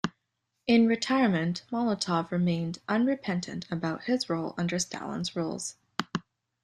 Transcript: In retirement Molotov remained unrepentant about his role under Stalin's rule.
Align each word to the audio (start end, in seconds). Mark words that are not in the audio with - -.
In 0.65 0.87
retirement 0.87 1.61
Molotov 1.71 2.31
remained 2.31 2.79
unrepentant 2.89 3.67
about 3.69 4.05
his 4.05 4.31
role 4.31 4.55
under 4.57 4.79
Stalin's 4.79 5.35
rule. 5.35 5.61